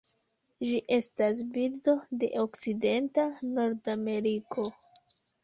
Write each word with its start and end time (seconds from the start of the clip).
Ĝi 0.69 0.77
estas 0.95 1.43
birdo 1.57 1.95
de 2.23 2.31
okcidenta 2.45 3.27
Nordameriko. 3.59 4.69